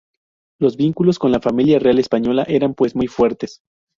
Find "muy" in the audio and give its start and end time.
2.95-3.05